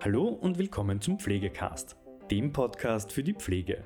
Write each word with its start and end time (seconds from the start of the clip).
Hallo 0.00 0.28
und 0.28 0.58
willkommen 0.58 1.00
zum 1.00 1.18
Pflegecast, 1.18 1.96
dem 2.30 2.52
Podcast 2.52 3.10
für 3.10 3.24
die 3.24 3.32
Pflege. 3.32 3.82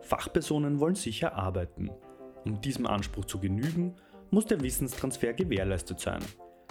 Fachpersonen 0.00 0.80
wollen 0.80 0.94
sicher 0.94 1.34
arbeiten. 1.34 1.90
Um 2.46 2.62
diesem 2.62 2.86
Anspruch 2.86 3.26
zu 3.26 3.38
genügen, 3.38 3.94
muss 4.30 4.46
der 4.46 4.62
Wissenstransfer 4.62 5.34
gewährleistet 5.34 6.00
sein. 6.00 6.24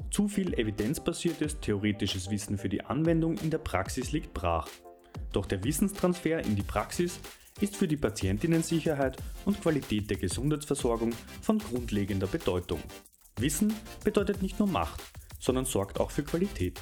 Zu 0.09 0.27
viel 0.27 0.55
evidenzbasiertes 0.55 1.59
theoretisches 1.59 2.31
Wissen 2.31 2.57
für 2.57 2.67
die 2.67 2.83
Anwendung 2.83 3.37
in 3.37 3.51
der 3.51 3.59
Praxis 3.59 4.11
liegt 4.11 4.33
brach. 4.33 4.67
Doch 5.33 5.45
der 5.45 5.63
Wissenstransfer 5.63 6.39
in 6.39 6.55
die 6.55 6.63
Praxis 6.63 7.19
ist 7.61 7.75
für 7.75 7.87
die 7.87 7.97
Patientinnensicherheit 7.97 9.17
und 9.45 9.61
Qualität 9.61 10.09
der 10.09 10.17
Gesundheitsversorgung 10.17 11.11
von 11.43 11.59
grundlegender 11.59 12.25
Bedeutung. 12.25 12.81
Wissen 13.37 13.71
bedeutet 14.03 14.41
nicht 14.41 14.57
nur 14.57 14.67
Macht, 14.67 15.03
sondern 15.37 15.65
sorgt 15.65 15.99
auch 15.99 16.09
für 16.09 16.23
Qualität. 16.23 16.81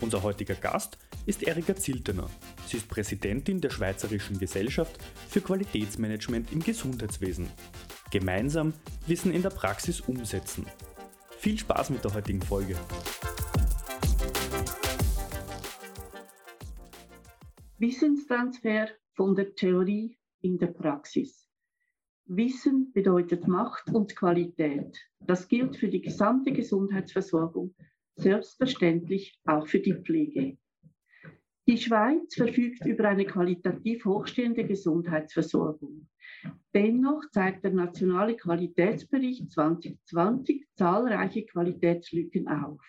Unser 0.00 0.22
heutiger 0.22 0.54
Gast 0.54 0.96
ist 1.26 1.42
Erika 1.42 1.74
Ziltener. 1.74 2.30
Sie 2.66 2.76
ist 2.76 2.88
Präsidentin 2.88 3.60
der 3.60 3.70
Schweizerischen 3.70 4.38
Gesellschaft 4.38 4.98
für 5.28 5.40
Qualitätsmanagement 5.40 6.52
im 6.52 6.62
Gesundheitswesen. 6.62 7.48
Gemeinsam 8.10 8.74
Wissen 9.06 9.32
in 9.32 9.42
der 9.42 9.50
Praxis 9.50 10.00
umsetzen. 10.00 10.66
Viel 11.38 11.58
Spaß 11.58 11.90
mit 11.90 12.04
der 12.04 12.14
heutigen 12.14 12.40
Folge. 12.40 12.76
Wissenstransfer 17.78 18.88
von 19.14 19.34
der 19.34 19.54
Theorie 19.54 20.16
in 20.40 20.58
der 20.58 20.68
Praxis. 20.68 21.48
Wissen 22.26 22.92
bedeutet 22.92 23.48
Macht 23.48 23.88
und 23.90 24.14
Qualität. 24.14 24.98
Das 25.20 25.48
gilt 25.48 25.76
für 25.76 25.88
die 25.88 26.00
gesamte 26.00 26.52
Gesundheitsversorgung, 26.52 27.74
selbstverständlich 28.18 29.38
auch 29.44 29.66
für 29.66 29.80
die 29.80 29.94
Pflege. 29.94 30.56
Die 31.66 31.76
Schweiz 31.76 32.34
verfügt 32.34 32.86
über 32.86 33.08
eine 33.08 33.26
qualitativ 33.26 34.04
hochstehende 34.04 34.66
Gesundheitsversorgung. 34.66 36.08
Dennoch 36.74 37.22
zeigt 37.30 37.64
der 37.64 37.72
nationale 37.72 38.36
Qualitätsbericht 38.36 39.50
2020 39.50 40.66
zahlreiche 40.74 41.44
Qualitätslücken 41.44 42.48
auf. 42.48 42.80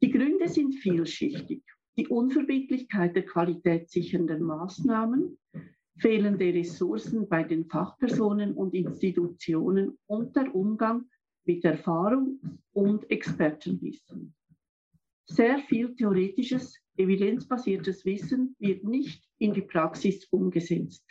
Die 0.00 0.10
Gründe 0.10 0.48
sind 0.48 0.74
vielschichtig 0.74 1.62
die 1.98 2.06
Unverbindlichkeit 2.06 3.16
der 3.16 3.24
qualitätssichernden 3.24 4.40
Maßnahmen, 4.42 5.36
fehlende 5.98 6.54
Ressourcen 6.54 7.28
bei 7.28 7.42
den 7.42 7.66
Fachpersonen 7.66 8.54
und 8.54 8.72
Institutionen 8.72 9.98
und 10.06 10.36
der 10.36 10.54
Umgang 10.54 11.06
mit 11.48 11.64
Erfahrung 11.64 12.38
und 12.72 13.10
Expertenwissen. 13.10 14.34
Sehr 15.24 15.58
viel 15.60 15.94
theoretisches, 15.96 16.78
evidenzbasiertes 16.96 18.04
Wissen 18.04 18.54
wird 18.58 18.84
nicht 18.84 19.24
in 19.38 19.54
die 19.54 19.62
Praxis 19.62 20.26
umgesetzt. 20.30 21.06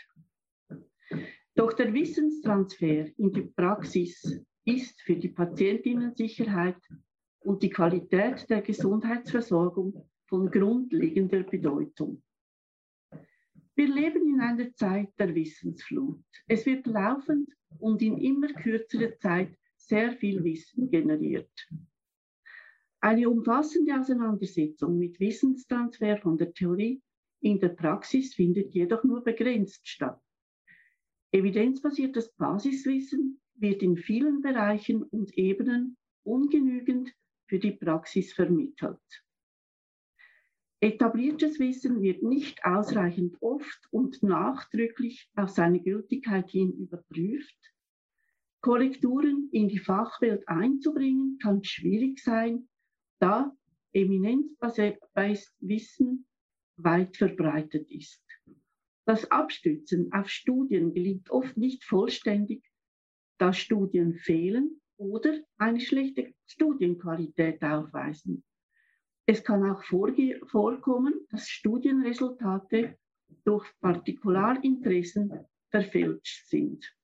Doch 1.56 1.74
der 1.74 1.92
Wissenstransfer 1.92 3.08
in 3.18 3.34
die 3.34 3.50
Praxis 3.56 4.40
ist 4.64 5.02
für 5.02 5.16
die 5.16 5.30
Patientinnensicherheit 5.30 6.82
und 7.40 7.64
die 7.64 7.72
Qualität 7.72 8.48
der 8.48 8.62
Gesundheitsversorgung 8.62 10.08
von 10.28 10.52
grundlegender 10.52 11.42
Bedeutung. 11.42 12.22
Wir 13.76 13.88
leben 13.88 14.36
in 14.36 14.42
einer 14.42 14.72
Zeit 14.76 15.10
der 15.18 15.34
Wissensflut. 15.34 16.24
Es 16.48 16.66
wird 16.68 16.86
laufend 16.86 17.50
und 17.80 18.02
in 18.04 18.18
immer 18.18 18.50
kürzerer 18.50 19.18
Zeit 19.18 19.58
sehr 19.88 20.14
viel 20.14 20.44
Wissen 20.44 20.90
generiert. 20.90 21.70
Eine 23.00 23.30
umfassende 23.30 24.00
Auseinandersetzung 24.00 24.98
mit 24.98 25.20
Wissenstransfer 25.20 26.18
von 26.18 26.38
der 26.38 26.54
Theorie 26.54 27.02
in 27.42 27.60
der 27.60 27.70
Praxis 27.70 28.34
findet 28.34 28.74
jedoch 28.74 29.04
nur 29.04 29.24
begrenzt 29.24 29.88
statt. 29.88 30.22
Evidenzbasiertes 31.32 32.34
Basiswissen 32.34 33.40
wird 33.56 33.84
in 33.84 33.98
vielen 33.98 34.42
Bereichen 34.42 35.04
und 35.04 35.38
Ebenen 35.38 35.98
ungenügend 36.24 37.14
für 37.48 37.60
die 37.60 37.72
Praxis 37.72 38.34
vermittelt. 38.34 39.00
Etabliertes 40.80 41.60
Wissen 41.60 42.02
wird 42.02 42.24
nicht 42.24 42.64
ausreichend 42.64 43.36
oft 43.42 43.88
und 43.92 44.22
nachdrücklich 44.22 45.30
auf 45.36 45.50
seine 45.50 45.80
Gültigkeit 45.80 46.50
hin 46.50 46.72
überprüft. 46.72 47.58
Korrekturen 48.68 49.48
in 49.54 49.70
die 49.70 49.80
Fachwelt 49.80 50.46
einzubringen 50.50 51.38
kann 51.42 51.64
schwierig 51.64 52.22
sein, 52.22 52.68
da 53.18 53.56
eminenzbasiertes 53.94 55.56
Wissen 55.62 56.28
weit 56.76 57.16
verbreitet 57.16 57.90
ist. 57.90 58.22
Das 59.06 59.32
Abstützen 59.32 60.12
auf 60.12 60.28
Studien 60.28 60.94
gelingt 60.94 61.30
oft 61.32 61.56
nicht 61.56 61.86
vollständig, 61.86 62.62
da 63.38 63.54
Studien 63.54 64.16
fehlen 64.16 64.82
oder 64.98 65.40
eine 65.58 65.80
schlechte 65.80 66.34
Studienqualität 66.48 67.64
aufweisen. 67.64 68.44
Es 69.26 69.46
kann 69.46 69.64
auch 69.64 69.82
vorkommen, 69.82 71.14
dass 71.30 71.48
Studienresultate 71.48 72.98
durch 73.46 73.66
Partikularinteressen 73.80 75.32
verfälscht 75.70 76.48
sind. 76.48 76.97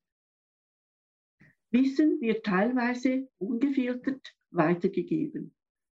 Wissen 1.73 2.21
wird 2.21 2.45
teilweise 2.45 3.27
ungefiltert 3.39 4.35
weitergegeben. 4.51 5.55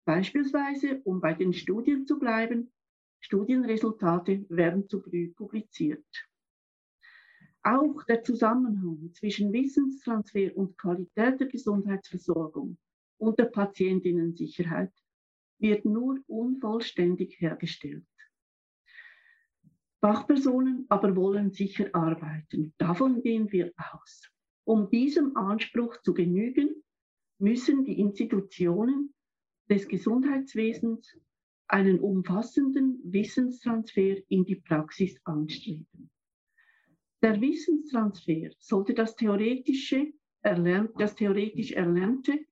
Beispielsweise, 0.06 1.02
um 1.04 1.20
bei 1.20 1.34
den 1.34 1.52
Studien 1.52 2.06
zu 2.06 2.20
bleiben, 2.20 2.72
Studienresultate 3.22 4.46
werden 4.50 4.88
zu 4.88 5.02
früh 5.02 5.34
publiziert. 5.34 6.06
Auch 7.64 8.04
der 8.04 8.22
Zusammenhang 8.22 9.14
zwischen 9.14 9.52
Wissenstransfer 9.52 10.56
und 10.56 10.78
Qualität 10.78 11.40
der 11.40 11.48
Gesundheitsversorgung 11.48 12.78
und 13.18 13.40
der 13.40 13.46
Patientinnensicherheit 13.46 14.94
wird 15.58 15.86
nur 15.86 16.20
unvollständig 16.28 17.40
hergestellt. 17.40 18.06
Fachpersonen 20.02 20.86
aber 20.90 21.16
wollen 21.16 21.52
sicher 21.52 21.90
arbeiten. 21.94 22.76
Davon 22.78 23.24
gehen 23.24 23.52
wir 23.52 23.72
aus. 23.78 24.33
Um 24.66 24.90
diesem 24.90 25.35
Anspruch 25.35 26.01
zu 26.01 26.13
genügen, 26.13 26.84
müssen 27.40 27.84
die 27.84 28.00
Institutionen 28.00 29.13
des 29.69 29.88
Gesundheitswesens 29.88 31.18
einen 31.68 32.00
umfassenden 32.00 33.00
Wissenstransfer 33.03 34.18
in 34.29 34.46
die 34.46 34.56
Praxis 34.56 35.19
anstreben. 35.25 36.09
Der 37.22 37.40
Wissenstransfer 37.40 38.51
sollte 38.59 38.94
das 38.94 39.16
theoretische, 39.16 40.13
das 40.41 41.16
theoretisch 41.16 41.72
Erlernte 41.72 42.45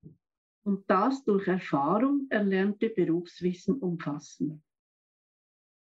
und 0.64 0.90
das 0.90 1.24
durch 1.24 1.48
Erfahrung 1.48 2.28
erlernte 2.30 2.90
Berufswissen 2.90 3.76
umfassen. 3.76 4.64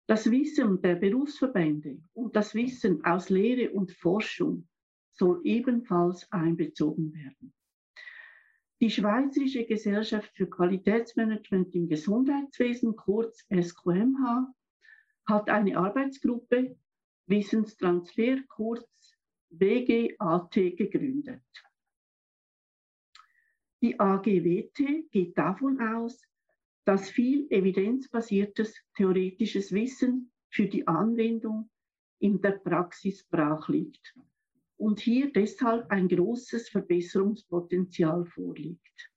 Das 0.07 0.31
Wissen 0.31 0.81
der 0.81 0.97
Berufsverbände 0.97 2.01
und 2.15 2.35
das 2.35 2.55
Wissen 2.55 3.05
aus 3.05 3.29
Lehre 3.29 3.71
und 3.73 3.93
Forschung 3.93 4.67
soll 5.19 5.41
ebenfalls 5.45 6.31
einbezogen 6.33 7.13
werden. 7.15 7.53
Die 8.81 8.91
Schweizerische 8.91 9.65
Gesellschaft 9.65 10.31
für 10.37 10.49
Qualitätsmanagement 10.49 11.75
im 11.75 11.89
Gesundheitswesen, 11.89 12.95
kurz 12.95 13.45
SQMH, 13.51 14.55
hat 15.27 15.51
eine 15.51 15.77
Arbeitsgruppe 15.77 16.77
Wissenstransfer, 17.27 18.39
kurz 18.49 19.17
WGAT, 19.51 20.53
gegründet. 20.77 21.43
Die 23.83 23.99
AGWT 23.99 25.11
geht 25.11 25.37
davon 25.37 25.81
aus, 25.81 26.23
dass 26.85 27.11
viel 27.11 27.47
evidenzbasiertes 27.51 28.75
theoretisches 28.97 29.73
Wissen 29.73 30.33
für 30.51 30.67
die 30.67 30.87
Anwendung 30.87 31.69
in 32.21 32.41
der 32.41 32.53
Praxis 32.53 33.25
brach 33.25 33.69
liegt 33.69 34.17
und 34.79 35.01
hier 35.01 35.33
deshalb 35.33 35.91
ein 35.91 36.09
großes 36.09 36.71
Verbesserungspotenzial 36.71 38.25
vorliegt. 38.25 39.11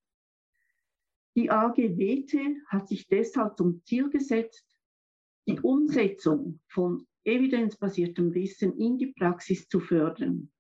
Die 1.35 1.49
AGWT 1.49 2.65
hat 2.67 2.89
sich 2.89 3.07
deshalb 3.07 3.57
zum 3.57 3.81
Ziel 3.85 4.09
gesetzt, 4.09 4.65
die 5.47 5.59
Umsetzung 5.59 6.59
von 6.67 7.07
evidenzbasiertem 7.23 8.33
Wissen 8.33 8.77
in 8.77 8.97
die 8.97 9.13
Praxis 9.13 9.67
zu 9.69 9.79
fördern 9.79 10.51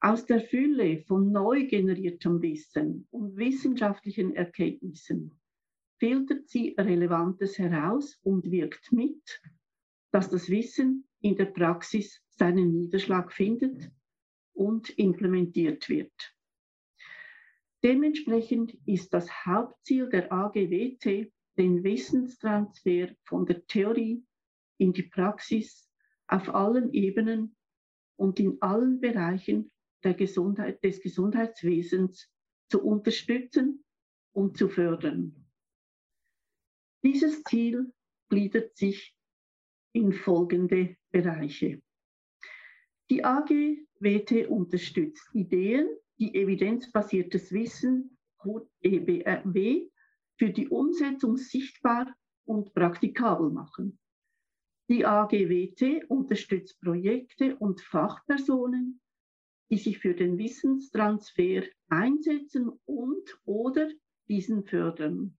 aus 0.00 0.26
der 0.26 0.40
Fülle 0.40 1.02
von 1.08 1.32
neu 1.32 1.66
generiertem 1.66 2.40
Wissen 2.42 3.08
und 3.10 3.36
wissenschaftlichen 3.36 4.34
Erkenntnissen 4.34 5.40
filtert 5.98 6.48
sie 6.48 6.74
Relevantes 6.78 7.58
heraus 7.58 8.18
und 8.22 8.50
wirkt 8.50 8.92
mit, 8.92 9.42
dass 10.12 10.28
das 10.30 10.48
Wissen 10.50 11.08
in 11.20 11.36
der 11.36 11.46
Praxis 11.46 12.22
seinen 12.38 12.72
Niederschlag 12.72 13.32
findet 13.32 13.90
und 14.52 14.90
implementiert 14.98 15.88
wird. 15.88 16.12
Dementsprechend 17.82 18.76
ist 18.86 19.12
das 19.12 19.30
Hauptziel 19.44 20.08
der 20.08 20.32
AGWT 20.32 21.32
den 21.56 21.84
Wissenstransfer 21.84 23.14
von 23.24 23.46
der 23.46 23.66
Theorie 23.66 24.24
in 24.78 24.92
die 24.92 25.04
Praxis 25.04 25.88
auf 26.26 26.54
allen 26.54 26.92
Ebenen 26.92 27.56
und 28.16 28.40
in 28.40 28.60
allen 28.60 29.00
Bereichen 29.00 29.70
Gesundheit, 30.14 30.82
des 30.84 31.00
Gesundheitswesens 31.00 32.30
zu 32.70 32.82
unterstützen 32.84 33.84
und 34.32 34.56
zu 34.56 34.68
fördern. 34.68 35.46
Dieses 37.02 37.42
Ziel 37.44 37.92
gliedert 38.28 38.76
sich 38.76 39.16
in 39.92 40.12
folgende 40.12 40.96
Bereiche. 41.10 41.82
Die 43.08 43.24
AGWT 43.24 44.48
unterstützt 44.48 45.28
Ideen, 45.32 45.88
die 46.18 46.34
evidenzbasiertes 46.34 47.52
Wissen, 47.52 48.18
EBW, 48.82 49.88
für 50.38 50.50
die 50.50 50.68
Umsetzung 50.68 51.36
sichtbar 51.36 52.14
und 52.44 52.74
praktikabel 52.74 53.50
machen. 53.50 53.98
Die 54.88 55.04
AGWT 55.04 56.04
unterstützt 56.08 56.80
Projekte 56.80 57.56
und 57.56 57.80
Fachpersonen, 57.80 59.00
die 59.70 59.78
sich 59.78 59.98
für 59.98 60.14
den 60.14 60.38
Wissenstransfer 60.38 61.62
einsetzen 61.88 62.70
und 62.84 63.40
oder 63.44 63.88
diesen 64.28 64.64
fördern. 64.64 65.36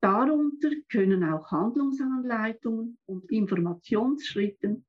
Darunter 0.00 0.70
können 0.90 1.24
auch 1.24 1.50
Handlungsanleitungen 1.50 2.98
und 3.06 3.30
Informationsschritten 3.30 4.84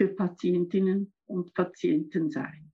für 0.00 0.08
Patientinnen 0.08 1.12
und 1.26 1.52
Patienten 1.52 2.30
sein. 2.30 2.72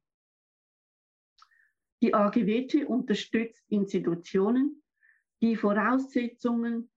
Die 2.00 2.14
AGWT 2.14 2.86
unterstützt 2.86 3.64
Institutionen, 3.68 4.80
die 5.42 5.56
Voraussetzungen 5.56 6.88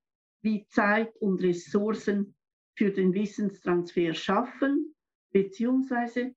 wie 0.43 0.67
Zeit 0.67 1.17
und 1.17 1.41
Ressourcen 1.41 2.35
für 2.77 2.91
den 2.91 3.11
Wissenstransfer 3.11 4.13
schaffen 4.13 4.93
bzw. 5.31 6.35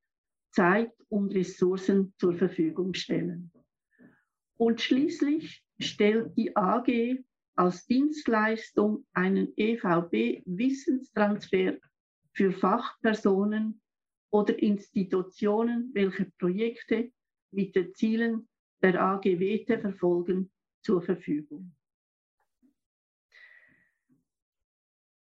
Zeit 0.53 0.94
und 1.11 1.35
Ressourcen 1.35 2.15
zur 2.17 2.33
Verfügung 2.33 2.94
stellen. 2.94 3.53
Und 4.56 4.81
schließlich 4.81 5.62
stellt 5.79 6.35
die 6.39 6.56
AG 6.56 7.19
als 7.56 7.85
Dienstleistung 7.85 9.05
einen 9.12 9.53
EVB-Wissenstransfer 9.55 11.77
für 12.32 12.52
Fachpersonen 12.52 13.81
oder 14.31 14.58
Institutionen, 14.62 15.90
welche 15.93 16.26
Projekte 16.38 17.12
mit 17.50 17.76
den 17.76 17.94
Zielen 17.94 18.49
der 18.82 19.00
AGWT 19.00 19.81
verfolgen, 19.81 20.50
zur 20.82 21.00
Verfügung. 21.02 21.75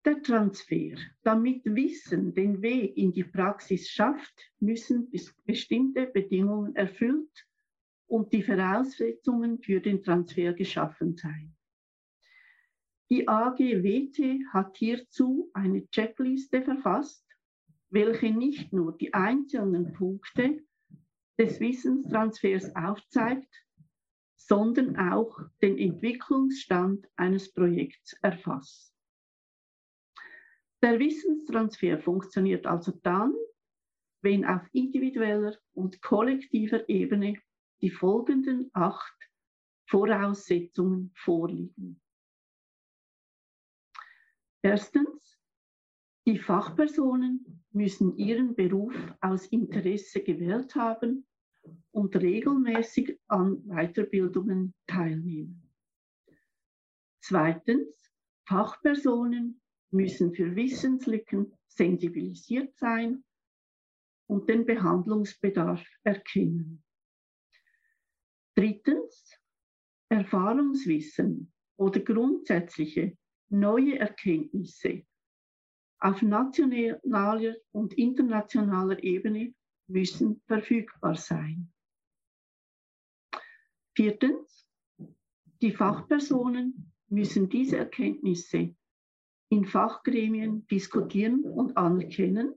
Der 0.04 0.22
Transfer. 0.24 0.98
Damit 1.22 1.64
Wissen 1.66 2.34
den 2.34 2.62
Weg 2.64 2.98
in 2.98 3.14
die 3.14 3.24
Praxis 3.24 3.88
schafft, 3.88 4.34
müssen 4.60 5.12
bestimmte 5.46 6.08
Bedingungen 6.08 6.76
erfüllt 6.76 7.48
und 8.08 8.34
die 8.34 8.42
Voraussetzungen 8.42 9.62
für 9.62 9.80
den 9.80 10.02
Transfer 10.02 10.54
geschaffen 10.54 11.16
sein. 11.16 11.56
Die 13.12 13.28
AGWT 13.28 14.46
hat 14.54 14.78
hierzu 14.78 15.52
eine 15.54 15.86
Checkliste 15.90 16.62
verfasst, 16.62 17.28
welche 17.90 18.32
nicht 18.32 18.72
nur 18.72 18.96
die 18.96 19.14
einzelnen 19.14 19.92
Punkte 19.92 20.64
des 21.38 21.60
Wissenstransfers 21.60 22.74
aufzeigt, 22.74 23.54
sondern 24.38 24.96
auch 24.96 25.42
den 25.62 25.78
Entwicklungsstand 25.78 27.06
eines 27.18 27.52
Projekts 27.52 28.14
erfasst. 28.22 28.96
Der 30.82 30.98
Wissenstransfer 30.98 32.00
funktioniert 32.00 32.66
also 32.66 32.94
dann, 33.04 33.36
wenn 34.22 34.46
auf 34.46 34.62
individueller 34.72 35.58
und 35.74 36.02
kollektiver 36.02 36.88
Ebene 36.88 37.42
die 37.82 37.92
folgenden 37.92 38.70
acht 38.72 39.18
Voraussetzungen 39.90 41.12
vorliegen. 41.14 42.02
Erstens, 44.64 45.40
die 46.28 46.38
Fachpersonen 46.38 47.64
müssen 47.72 48.16
ihren 48.18 48.56
Beruf 48.56 48.94
aus 49.22 49.48
Interesse 49.48 50.22
gewählt 50.22 50.76
haben 50.76 51.26
und 51.92 52.16
regelmäßig 52.16 53.20
an 53.28 53.64
Weiterbildungen 53.68 54.74
teilnehmen. 54.86 55.68
Zweitens, 57.22 58.12
Fachpersonen 58.48 59.62
müssen 59.92 60.34
für 60.34 60.56
Wissenslücken 60.56 61.54
sensibilisiert 61.68 62.76
sein 62.78 63.24
und 64.28 64.48
den 64.48 64.66
Behandlungsbedarf 64.66 65.84
erkennen. 66.04 66.84
Drittens, 68.56 69.40
Erfahrungswissen 70.10 71.52
oder 71.78 72.00
grundsätzliche 72.02 73.18
neue 73.52 74.00
Erkenntnisse 74.00 75.06
auf 76.00 76.22
nationaler 76.22 77.56
und 77.72 77.94
internationaler 77.94 79.04
Ebene 79.04 79.54
müssen 79.88 80.42
verfügbar 80.48 81.16
sein. 81.16 81.72
Viertens, 83.96 84.68
die 85.62 85.72
Fachpersonen 85.72 86.92
müssen 87.08 87.50
diese 87.50 87.78
Erkenntnisse 87.78 88.76
in 89.50 89.66
Fachgremien 89.66 90.66
diskutieren 90.68 91.44
und 91.44 91.78
anerkennen. 91.78 92.56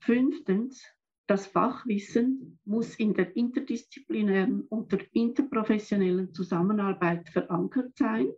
Fünftens, 0.00 0.82
das 1.26 1.46
Fachwissen 1.46 2.58
muss 2.64 2.96
in 2.96 3.14
der 3.14 3.34
interdisziplinären 3.36 4.62
und 4.68 4.92
der 4.92 5.06
interprofessionellen 5.14 6.32
Zusammenarbeit 6.34 7.28
verankert 7.30 7.96
sein. 7.96 8.32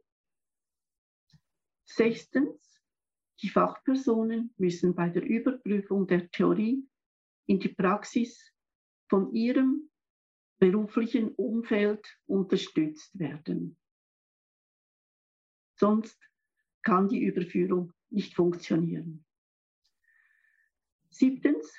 Sechstens, 1.84 2.80
die 3.42 3.48
Fachpersonen 3.48 4.54
müssen 4.56 4.94
bei 4.94 5.08
der 5.08 5.24
Überprüfung 5.24 6.06
der 6.06 6.30
Theorie 6.30 6.88
in 7.46 7.60
die 7.60 7.68
Praxis 7.68 8.52
von 9.08 9.32
ihrem 9.32 9.90
beruflichen 10.58 11.34
Umfeld 11.34 12.06
unterstützt 12.26 13.18
werden 13.18 13.76
sonst 15.76 16.18
kann 16.82 17.08
die 17.08 17.22
Überführung 17.22 17.92
nicht 18.10 18.34
funktionieren. 18.34 19.24
Siebtens, 21.10 21.72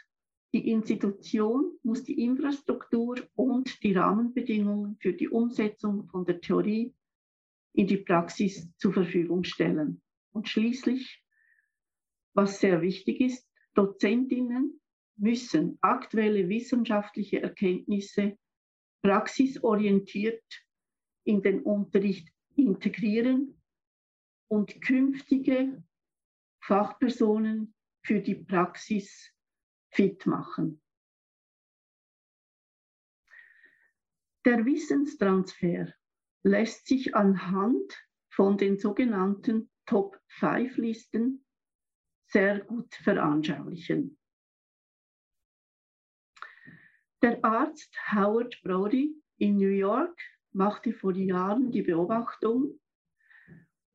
die 0.54 0.70
Institution 0.70 1.78
muss 1.84 2.04
die 2.04 2.24
Infrastruktur 2.24 3.18
und 3.36 3.84
die 3.84 3.94
Rahmenbedingungen 3.94 4.98
für 5.00 5.14
die 5.14 5.30
Umsetzung 5.30 6.08
von 6.08 6.26
der 6.26 6.40
Theorie 6.40 6.94
in 7.74 7.88
die 7.88 7.98
Praxis 7.98 8.68
zur 8.78 8.94
Verfügung 8.94 9.44
stellen. 9.44 10.02
Und 10.32 10.48
schließlich, 10.48 11.22
was 12.34 12.60
sehr 12.60 12.82
wichtig 12.82 13.20
ist, 13.20 13.48
Dozentinnen 13.74 14.80
müssen 15.18 15.78
aktuelle 15.82 16.48
wissenschaftliche 16.48 17.42
Erkenntnisse 17.42 18.38
praxisorientiert 19.04 20.44
in 21.24 21.42
den 21.42 21.62
Unterricht 21.62 22.30
integrieren 22.56 23.62
und 24.48 24.82
künftige 24.82 25.84
Fachpersonen 26.64 27.74
für 28.04 28.22
die 28.22 28.36
Praxis 28.36 29.32
fit 29.90 30.26
machen. 30.26 30.82
Der 34.46 34.66
Wissenstransfer 34.66 35.94
lässt 36.44 36.88
sich 36.88 37.16
anhand 37.16 38.08
von 38.30 38.58
den 38.58 38.78
sogenannten 38.78 39.70
Top-5-Listen 39.86 41.46
sehr 42.28 42.60
gut 42.62 42.94
veranschaulichen. 42.96 44.18
Der 47.22 47.44
Arzt 47.44 47.94
Howard 48.12 48.62
Brody 48.64 49.22
in 49.38 49.58
New 49.58 49.70
York 49.70 50.18
machte 50.52 50.94
vor 50.94 51.14
Jahren 51.14 51.72
die 51.72 51.82
Beobachtung, 51.82 52.80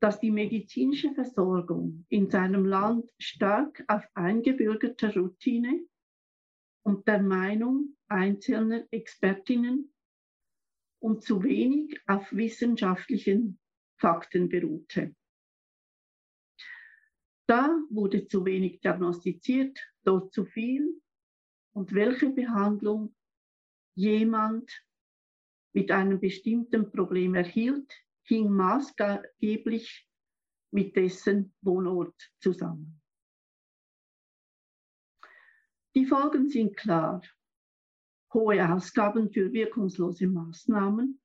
dass 0.03 0.19
die 0.19 0.31
medizinische 0.31 1.13
Versorgung 1.13 2.05
in 2.09 2.29
seinem 2.29 2.65
Land 2.65 3.09
stark 3.17 3.85
auf 3.87 4.05
eingebürgerter 4.15 5.15
Routine 5.15 5.87
und 6.85 7.07
der 7.07 7.21
Meinung 7.21 7.95
einzelner 8.09 8.85
Expertinnen 8.91 9.93
und 10.99 11.23
zu 11.23 11.41
wenig 11.41 12.01
auf 12.05 12.29
wissenschaftlichen 12.33 13.61
Fakten 13.97 14.49
beruhte. 14.49 15.15
Da 17.47 17.73
wurde 17.89 18.27
zu 18.27 18.43
wenig 18.43 18.81
diagnostiziert, 18.81 19.79
dort 20.03 20.33
zu 20.33 20.43
viel 20.43 21.01
und 21.71 21.93
welche 21.93 22.29
Behandlung 22.29 23.15
jemand 23.95 24.69
mit 25.71 25.91
einem 25.91 26.19
bestimmten 26.19 26.91
Problem 26.91 27.35
erhielt, 27.35 28.03
hing 28.23 28.49
maßgeblich 28.49 30.07
mit 30.71 30.95
dessen 30.95 31.53
Wohnort 31.61 32.15
zusammen. 32.39 33.01
Die 35.95 36.05
Folgen 36.05 36.49
sind 36.49 36.75
klar. 36.75 37.21
Hohe 38.33 38.73
Ausgaben 38.73 39.29
für 39.31 39.53
wirkungslose 39.53 40.25
Maßnahmen 40.27 41.21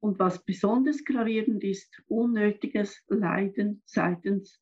und 0.00 0.18
was 0.20 0.44
besonders 0.44 1.04
gravierend 1.04 1.64
ist, 1.64 2.00
unnötiges 2.06 3.02
Leiden 3.08 3.82
seitens 3.84 4.60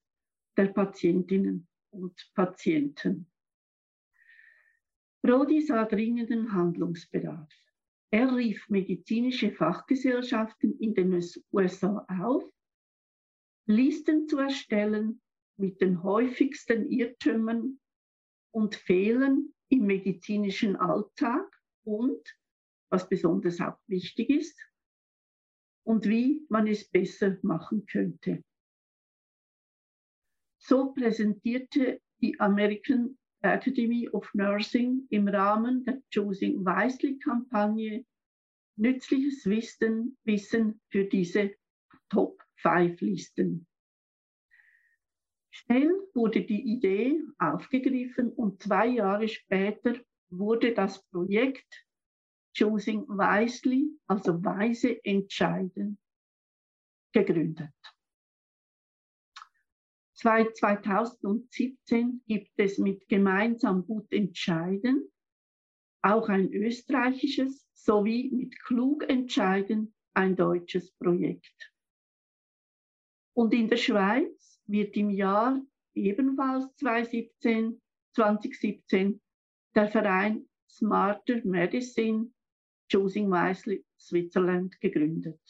der 0.57 0.69
Patientinnen 0.69 1.69
und 1.91 2.31
Patienten. 2.35 3.31
Brody 5.21 5.61
sah 5.61 5.85
dringenden 5.85 6.53
Handlungsbedarf. 6.53 7.53
Er 8.11 8.35
rief 8.35 8.69
medizinische 8.69 9.53
Fachgesellschaften 9.53 10.79
in 10.79 10.95
den 10.95 11.25
USA 11.53 12.07
auf, 12.09 12.45
Listen 13.69 14.29
zu 14.29 14.39
erstellen 14.39 15.21
mit 15.57 15.81
den 15.81 16.03
häufigsten 16.03 16.89
Irrtümern 16.89 17.81
und 18.53 18.77
Fehlern 18.77 19.53
im 19.69 19.87
medizinischen 19.87 20.77
Alltag 20.77 21.45
und, 21.85 22.23
was 22.91 23.09
besonders 23.09 23.61
auch 23.61 23.79
wichtig 23.89 24.31
ist, 24.31 24.57
und 25.85 26.07
wie 26.07 26.47
man 26.49 26.67
es 26.69 26.89
besser 26.89 27.37
machen 27.43 27.87
könnte. 27.87 28.45
So 30.59 30.93
präsentierte 30.93 32.01
die 32.21 32.39
American 32.41 33.19
Academy 33.43 34.09
of 34.09 34.29
Nursing 34.35 35.07
im 35.11 35.29
Rahmen 35.29 35.85
der 35.85 36.03
Choosing 36.13 36.65
Wisely-Kampagne 36.65 38.05
nützliches 38.77 39.47
Wissen, 39.47 40.17
Wissen 40.25 40.81
für 40.91 41.05
diese 41.05 41.55
Top 42.09 42.43
5 42.57 43.01
Listen. 43.01 43.67
Schnell 45.51 45.91
wurde 46.15 46.43
die 46.43 46.63
Idee 46.75 47.19
aufgegriffen 47.39 48.31
und 48.33 48.63
zwei 48.63 48.89
Jahre 48.89 49.27
später 49.29 49.95
wurde 50.29 50.75
das 50.75 51.03
Projekt 51.09 51.87
Choosing 52.57 53.07
Wisely, 53.09 53.91
also 54.07 54.43
weise 54.45 55.03
entscheiden, 55.05 55.99
gegründet. 57.13 57.73
2017 60.17 62.23
gibt 62.27 62.53
es 62.57 62.79
mit 62.79 63.07
Gemeinsam 63.09 63.87
gut 63.87 64.13
entscheiden 64.13 65.09
auch 66.07 66.29
ein 66.29 66.53
österreichisches 66.53 67.67
sowie 67.75 68.31
mit 68.33 68.59
Klug 68.63 69.09
entscheiden 69.09 69.95
ein 70.15 70.37
deutsches 70.37 70.93
Projekt. 70.93 71.73
Und 73.35 73.53
in 73.53 73.69
der 73.69 73.77
Schweiz 73.77 74.61
wird 74.67 74.97
im 74.97 75.11
Jahr 75.11 75.61
ebenfalls 75.95 76.75
2017, 76.77 77.81
2017 78.15 79.21
der 79.75 79.89
Verein 79.89 80.49
Smarter 80.69 81.45
Medicine 81.45 82.31
Choosing 82.91 83.29
Wisely 83.29 83.85
Switzerland 83.99 84.81
gegründet. 84.81 85.41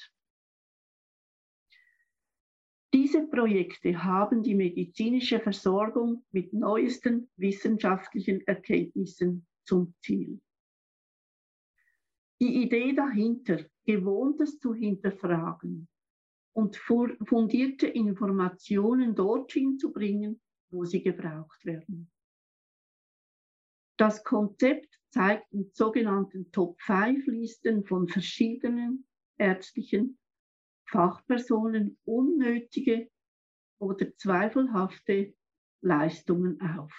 Diese 2.96 3.26
Projekte 3.26 4.02
haben 4.02 4.42
die 4.42 4.54
medizinische 4.54 5.38
Versorgung 5.38 6.24
mit 6.32 6.54
neuesten 6.54 7.28
wissenschaftlichen 7.36 8.40
Erkenntnissen 8.46 9.46
zum 9.66 9.92
Ziel. 10.00 10.40
Die 12.40 12.62
Idee 12.62 12.94
dahinter, 12.94 13.66
Gewohntes 13.84 14.58
zu 14.58 14.72
hinterfragen 14.72 15.88
und 16.54 16.76
fundierte 16.78 17.86
Informationen 17.86 19.14
dorthin 19.14 19.78
zu 19.78 19.92
bringen, 19.92 20.40
wo 20.70 20.86
sie 20.86 21.02
gebraucht 21.02 21.66
werden. 21.66 22.10
Das 23.98 24.24
Konzept 24.24 24.98
zeigt 25.10 25.52
mit 25.52 25.76
sogenannten 25.76 26.50
Top-5-Listen 26.50 27.84
von 27.84 28.08
verschiedenen 28.08 29.06
ärztlichen 29.36 30.18
Fachpersonen 30.86 31.98
unnötige 32.04 33.10
oder 33.78 34.16
zweifelhafte 34.16 35.34
Leistungen 35.80 36.60
auf. 36.60 36.92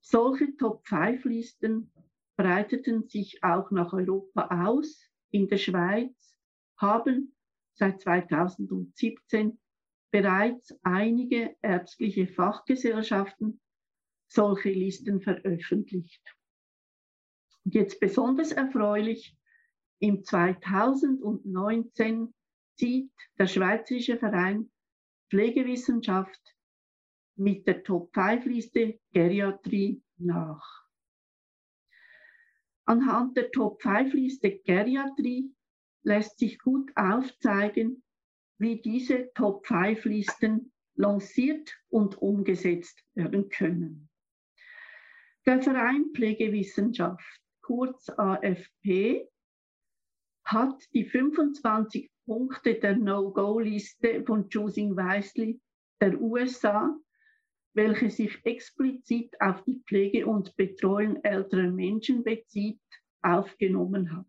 Solche 0.00 0.56
Top-5-Listen 0.56 1.92
breiteten 2.36 3.08
sich 3.08 3.42
auch 3.44 3.70
nach 3.70 3.92
Europa 3.92 4.66
aus. 4.66 5.04
In 5.30 5.48
der 5.48 5.58
Schweiz 5.58 6.36
haben 6.78 7.34
seit 7.74 8.00
2017 8.00 9.58
bereits 10.10 10.74
einige 10.82 11.56
ärztliche 11.60 12.26
Fachgesellschaften 12.26 13.60
solche 14.28 14.70
Listen 14.70 15.20
veröffentlicht. 15.20 16.22
Und 17.64 17.74
jetzt 17.74 18.00
besonders 18.00 18.52
erfreulich, 18.52 19.36
im 20.00 20.24
2019 20.24 22.34
zieht 22.76 23.10
der 23.38 23.46
Schweizerische 23.46 24.18
Verein 24.18 24.70
Pflegewissenschaft 25.30 26.40
mit 27.36 27.66
der 27.66 27.82
Top-5-Liste 27.82 28.98
Geriatrie 29.12 30.02
nach. 30.16 30.86
Anhand 32.84 33.36
der 33.36 33.50
Top-5-Liste 33.50 34.58
Geriatrie 34.60 35.52
lässt 36.02 36.38
sich 36.38 36.58
gut 36.58 36.90
aufzeigen, 36.96 38.02
wie 38.58 38.80
diese 38.80 39.30
Top-5-Listen 39.34 40.72
lanciert 40.94 41.76
und 41.90 42.20
umgesetzt 42.20 43.04
werden 43.14 43.48
können. 43.50 44.08
Der 45.46 45.62
Verein 45.62 46.10
Pflegewissenschaft, 46.14 47.40
kurz 47.60 48.08
AFP, 48.10 49.28
hat 50.48 50.82
die 50.94 51.04
25 51.04 52.10
Punkte 52.24 52.74
der 52.74 52.96
No-Go-Liste 52.96 54.24
von 54.24 54.48
Choosing 54.48 54.96
Wisely 54.96 55.60
der 56.00 56.18
USA, 56.20 56.98
welche 57.74 58.10
sich 58.10 58.38
explizit 58.44 59.38
auf 59.40 59.62
die 59.64 59.82
Pflege 59.86 60.26
und 60.26 60.56
Betreuung 60.56 61.22
älterer 61.22 61.70
Menschen 61.70 62.24
bezieht, 62.24 62.80
aufgenommen 63.20 64.16
hat. 64.16 64.26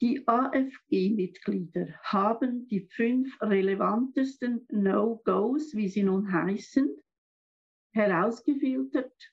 Die 0.00 0.26
AFG-Mitglieder 0.26 1.94
haben 2.02 2.66
die 2.66 2.80
fünf 2.80 3.40
relevantesten 3.40 4.66
No-Gos, 4.68 5.76
wie 5.76 5.88
sie 5.88 6.02
nun 6.02 6.32
heißen, 6.32 6.90
herausgefiltert, 7.94 9.32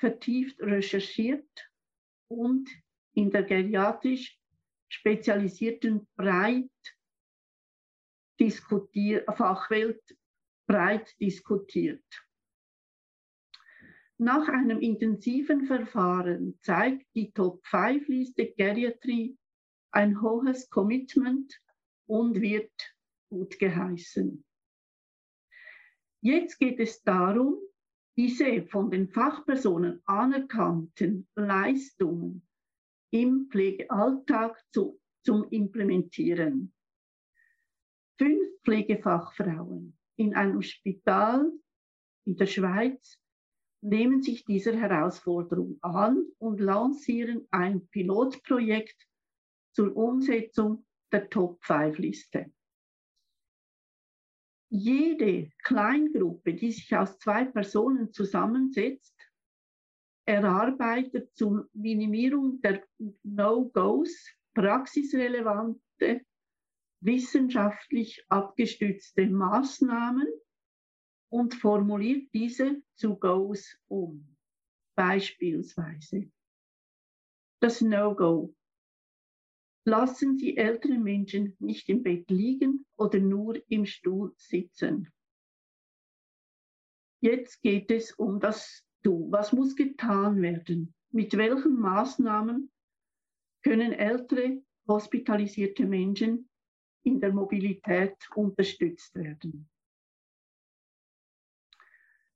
vertieft 0.00 0.60
recherchiert 0.60 1.70
und 2.26 2.68
in 3.14 3.30
der 3.30 3.44
geriatrisch 3.44 4.38
spezialisierten 4.88 6.06
breit 6.16 6.70
diskutier 8.38 9.24
Fachwelt 9.36 10.02
breit 10.66 11.14
diskutiert. 11.20 12.04
Nach 14.18 14.48
einem 14.48 14.80
intensiven 14.80 15.66
Verfahren 15.66 16.58
zeigt 16.60 17.06
die 17.14 17.32
Top-5-Liste 17.32 18.52
Geriatrie 18.56 19.36
ein 19.90 20.20
hohes 20.20 20.70
Commitment 20.70 21.52
und 22.06 22.40
wird 22.40 22.72
gut 23.28 23.58
geheißen. 23.58 24.44
Jetzt 26.20 26.58
geht 26.58 26.80
es 26.80 27.02
darum, 27.02 27.58
diese 28.16 28.64
von 28.66 28.90
den 28.90 29.08
Fachpersonen 29.08 30.00
anerkannten 30.06 31.28
Leistungen 31.34 32.46
im 33.14 33.46
Pflegealltag 33.48 34.60
zu, 34.72 35.00
zum 35.22 35.48
Implementieren. 35.50 36.74
Fünf 38.18 38.60
Pflegefachfrauen 38.64 39.96
in 40.16 40.34
einem 40.34 40.62
Spital 40.62 41.52
in 42.26 42.36
der 42.36 42.46
Schweiz 42.46 43.16
nehmen 43.82 44.20
sich 44.20 44.44
dieser 44.44 44.74
Herausforderung 44.74 45.78
an 45.80 46.26
und 46.38 46.58
lancieren 46.58 47.46
ein 47.52 47.86
Pilotprojekt 47.86 49.06
zur 49.74 49.96
Umsetzung 49.96 50.84
der 51.12 51.30
Top-5-Liste. 51.30 52.52
Jede 54.70 55.52
Kleingruppe, 55.62 56.54
die 56.54 56.72
sich 56.72 56.96
aus 56.96 57.16
zwei 57.20 57.44
Personen 57.44 58.12
zusammensetzt, 58.12 59.13
erarbeitet 60.26 61.34
zur 61.34 61.68
Minimierung 61.72 62.60
der 62.60 62.82
No-Gos 63.22 64.30
praxisrelevante, 64.54 66.24
wissenschaftlich 67.00 68.24
abgestützte 68.28 69.26
Maßnahmen 69.26 70.28
und 71.30 71.54
formuliert 71.54 72.32
diese 72.32 72.82
zu 72.94 73.16
Goes 73.16 73.76
um. 73.88 74.36
Beispielsweise 74.96 76.30
das 77.60 77.80
No-Go. 77.80 78.54
Lassen 79.86 80.36
Sie 80.38 80.56
ältere 80.56 80.98
Menschen 80.98 81.56
nicht 81.58 81.88
im 81.88 82.02
Bett 82.02 82.30
liegen 82.30 82.86
oder 82.96 83.18
nur 83.18 83.60
im 83.70 83.86
Stuhl 83.86 84.34
sitzen. 84.36 85.12
Jetzt 87.20 87.62
geht 87.62 87.90
es 87.90 88.12
um 88.12 88.38
das 88.38 88.84
Du. 89.04 89.30
Was 89.30 89.52
muss 89.52 89.76
getan 89.76 90.40
werden? 90.40 90.94
Mit 91.10 91.36
welchen 91.36 91.78
Maßnahmen 91.78 92.70
können 93.62 93.92
ältere 93.92 94.62
hospitalisierte 94.88 95.84
Menschen 95.84 96.48
in 97.02 97.20
der 97.20 97.32
Mobilität 97.32 98.16
unterstützt 98.34 99.14
werden? 99.14 99.68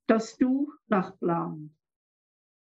Das 0.06 0.36
Du 0.36 0.72
nach 0.88 1.18
Plan. 1.18 1.74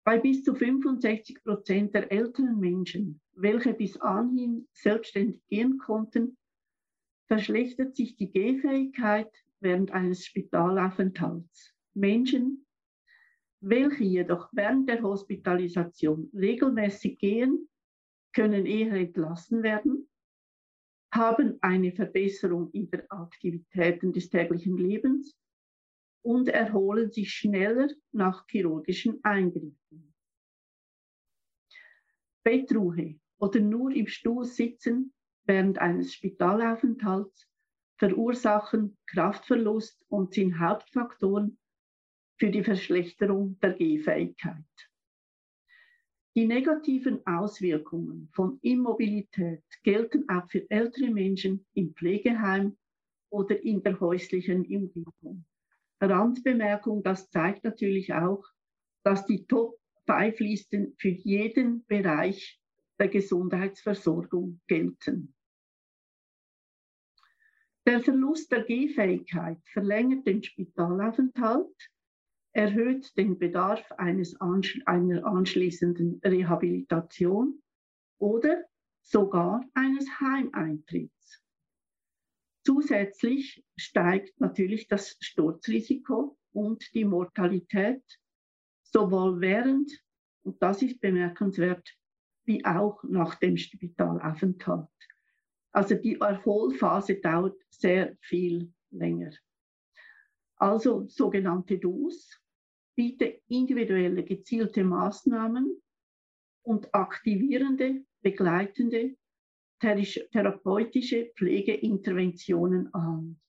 Bei 0.04 0.20
bis 0.20 0.44
zu 0.44 0.54
65 0.54 1.44
Prozent 1.44 1.94
der 1.94 2.12
älteren 2.12 2.60
Menschen, 2.60 3.22
welche 3.34 3.74
bis 3.74 3.96
anhin 4.02 4.68
selbstständig 4.74 5.42
gehen 5.48 5.78
konnten, 5.78 6.38
verschlechtert 7.28 7.96
sich 7.96 8.16
die 8.16 8.32
Gehfähigkeit 8.32 9.32
während 9.60 9.92
eines 9.92 10.26
Spitalaufenthalts. 10.26 11.74
Menschen, 11.94 12.63
welche 13.64 14.04
jedoch 14.04 14.50
während 14.52 14.90
der 14.90 15.02
Hospitalisation 15.02 16.30
regelmäßig 16.34 17.18
gehen, 17.18 17.70
können 18.34 18.66
eher 18.66 18.94
entlassen 18.94 19.64
werden, 19.64 20.10
haben 21.14 21.60
eine 21.62 21.92
Verbesserung 21.94 22.72
in 22.72 22.90
der 22.90 23.06
Aktivitäten 23.12 24.12
des 24.12 24.30
täglichen 24.30 24.78
Lebens? 24.78 25.38
Und 26.26 26.48
erholen 26.48 27.12
sich 27.12 27.32
schneller 27.32 27.90
nach 28.14 28.48
chirurgischen 28.48 29.22
Eingriffen. 29.26 30.14
Bettruhe 32.44 33.20
oder 33.40 33.60
nur 33.60 33.92
im 33.92 34.08
Stuhl 34.08 34.46
sitzen 34.46 35.14
während 35.46 35.80
eines 35.80 36.14
Spitalaufenthalts 36.14 37.46
verursachen 37.98 38.98
Kraftverlust 39.06 40.06
und 40.08 40.34
sind 40.34 40.60
Hauptfaktoren 40.60 41.58
für 42.38 42.50
die 42.50 42.64
Verschlechterung 42.64 43.60
der 43.62 43.74
Gehfähigkeit. 43.74 44.66
Die 46.36 46.48
negativen 46.48 47.26
Auswirkungen 47.28 48.30
von 48.34 48.58
Immobilität 48.64 49.64
gelten 49.84 50.28
auch 50.30 50.50
für 50.50 50.68
ältere 50.70 51.12
Menschen 51.12 51.66
im 51.74 51.94
Pflegeheim 51.94 52.76
oder 53.30 53.64
in 53.64 53.84
der 53.84 54.00
häuslichen 54.00 54.66
Umgebung. 54.66 55.46
Randbemerkung, 56.02 57.04
das 57.04 57.30
zeigt 57.30 57.64
natürlich 57.64 58.14
auch, 58.14 58.44
dass 59.04 59.26
die 59.26 59.46
Top 59.46 59.80
5 60.08 60.40
Listen 60.40 60.96
für 60.98 61.10
jeden 61.10 61.86
Bereich 61.86 62.60
der 63.00 63.10
Gesundheitsversorgung 63.10 64.60
gelten. 64.68 65.36
Der 67.86 68.02
Verlust 68.02 68.52
der 68.52 68.64
Gehfähigkeit 68.64 69.60
verlängert 69.66 70.26
den 70.26 70.42
Spitalaufenthalt, 70.42 71.92
erhöht 72.54 73.18
den 73.18 73.38
Bedarf 73.38 73.92
eines 73.94 74.40
einer 74.40 75.26
anschließenden 75.26 76.22
Rehabilitation 76.24 77.62
oder 78.20 78.64
sogar 79.02 79.66
eines 79.74 80.08
Heimeintritts. 80.20 81.42
Zusätzlich 82.64 83.66
steigt 83.76 84.40
natürlich 84.40 84.88
das 84.88 85.18
Sturzrisiko 85.20 86.38
und 86.54 86.94
die 86.94 87.04
Mortalität 87.04 88.04
sowohl 88.84 89.42
während, 89.42 89.92
und 90.44 90.62
das 90.62 90.82
ist 90.82 91.02
bemerkenswert, 91.02 91.90
wie 92.46 92.64
auch 92.64 93.04
nach 93.04 93.36
dem 93.36 93.58
Spitalaufenthalt. 93.58 94.88
Also 95.72 95.96
die 95.96 96.20
Erholphase 96.20 97.16
dauert 97.16 97.58
sehr 97.70 98.16
viel 98.22 98.72
länger. 98.92 99.32
Also 100.58 101.08
sogenannte 101.08 101.80
DOS, 101.80 102.40
biete 102.96 103.42
individuelle 103.48 104.24
gezielte 104.24 104.84
Maßnahmen 104.84 105.82
und 106.64 106.94
aktivierende, 106.94 108.06
begleitende 108.22 109.16
therapeutische 109.80 111.32
Pflegeinterventionen 111.36 112.94
an. 112.94 113.40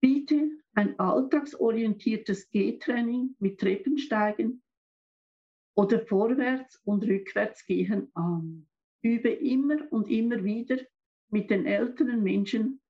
Biete 0.00 0.50
ein 0.74 0.98
alltagsorientiertes 0.98 2.50
Gehtraining 2.50 3.36
mit 3.38 3.60
Treppensteigen 3.60 4.62
oder 5.76 6.00
Vorwärts- 6.00 6.80
und 6.84 7.04
Rückwärtsgehen 7.04 8.10
an. 8.14 8.66
Übe 9.02 9.30
immer 9.30 9.90
und 9.92 10.10
immer 10.10 10.42
wieder 10.42 10.78
mit 11.28 11.50
den 11.50 11.66
älteren 11.66 12.22
Menschen, 12.22 12.80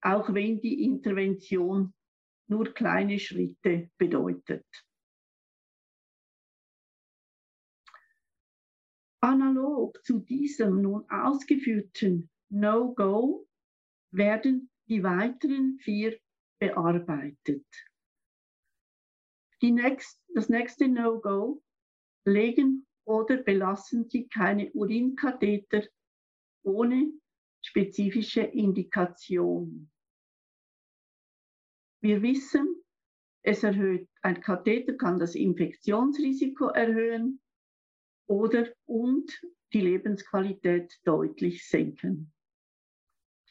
auch 0.00 0.32
wenn 0.32 0.60
die 0.60 0.84
Intervention 0.84 1.92
nur 2.48 2.72
kleine 2.72 3.18
Schritte 3.18 3.90
bedeutet. 3.98 4.66
Analog 9.20 10.04
zu 10.04 10.20
diesem 10.20 10.82
nun 10.82 11.08
ausgeführten 11.10 12.30
No-Go 12.48 13.48
werden 14.12 14.70
die 14.88 15.02
weiteren 15.02 15.78
vier 15.80 16.18
bearbeitet. 16.60 17.66
Next, 19.62 20.22
das 20.32 20.48
nächste 20.48 20.86
No-Go, 20.86 21.60
legen 22.24 22.86
oder 23.04 23.38
belassen 23.38 24.08
Sie 24.08 24.28
keine 24.28 24.70
Urinkatheter 24.72 25.82
ohne 26.62 27.12
spezifische 27.62 28.42
Indikation. 28.42 29.90
Wir 32.06 32.22
wissen, 32.22 32.84
es 33.42 33.64
erhöht, 33.64 34.08
ein 34.22 34.40
Katheter 34.40 34.92
kann 34.92 35.18
das 35.18 35.34
Infektionsrisiko 35.34 36.66
erhöhen, 36.66 37.40
oder 38.28 38.68
und 38.84 39.42
die 39.72 39.80
Lebensqualität 39.80 41.00
deutlich 41.02 41.68
senken. 41.68 42.32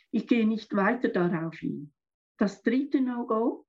Ich 0.10 0.26
gehe 0.26 0.48
nicht 0.48 0.74
weiter 0.74 1.10
darauf 1.10 1.58
hin. 1.58 1.94
Das 2.38 2.64
dritte 2.64 3.02
No-Go. 3.02 3.68